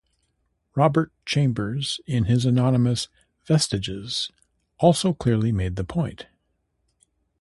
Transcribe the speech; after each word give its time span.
Robert 0.73 1.11
Chambers 1.27 2.01
in 2.07 2.23
his 2.23 2.43
anonymous 2.43 3.07
"Vestiges" 3.45 4.31
also 4.79 5.13
clearly 5.13 5.51
made 5.51 5.75
the 5.75 5.83
point. 5.83 6.25